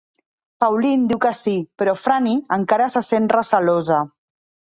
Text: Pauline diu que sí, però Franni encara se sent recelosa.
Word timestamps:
Pauline 0.63 1.05
diu 1.09 1.19
que 1.25 1.31
sí, 1.41 1.53
però 1.81 1.93
Franni 2.05 2.35
encara 2.57 2.89
se 2.97 3.05
sent 3.09 3.31
recelosa. 3.37 4.03